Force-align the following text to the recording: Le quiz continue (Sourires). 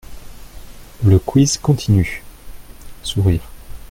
Le 1.03 1.19
quiz 1.19 1.59
continue 1.59 2.23
(Sourires). 3.03 3.47